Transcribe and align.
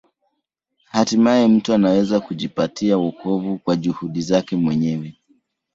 Hatimaye 0.91 1.47
mtu 1.47 1.73
anaweza 1.73 2.19
kujipatia 2.19 2.97
wokovu 2.97 3.57
kwa 3.59 3.75
juhudi 3.75 4.21
zake 4.21 4.55
mwenyewe. 4.55 5.19